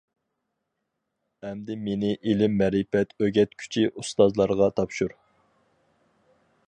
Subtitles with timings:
[1.49, 5.15] ئەمدى مېنى ئىلىم-مەرىپەت ئۆگەتكۈچى ئۇستازلارغا تاپشۇر.